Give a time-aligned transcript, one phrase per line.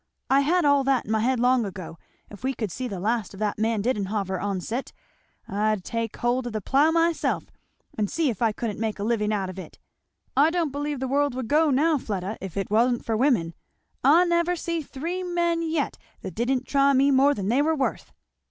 [0.31, 1.99] I had all that in my head long ago.
[2.31, 4.93] If we could see the last of that man Didenhover oncet,
[5.47, 7.51] I'd take hold of the plough myself
[7.95, 9.77] and see if I couldn't make a living out of it!
[10.35, 13.53] I don't believe the world would go now, Fleda, if it wa'n't for women.
[14.03, 18.11] I never see three men yet that didn't try me more than they were worth."